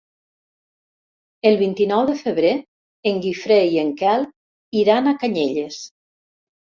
[1.49, 2.53] El vint-i-nou de febrer
[3.11, 4.25] en Guifré i en Quel
[4.81, 5.79] iran a Canyelles.